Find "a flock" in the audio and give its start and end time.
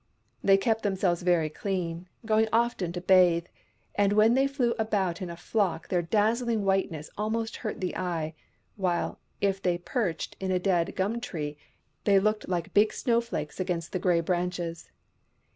5.29-5.89